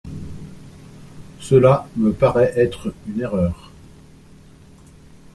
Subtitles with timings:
[1.39, 3.69] Cela me paraît être une erreur.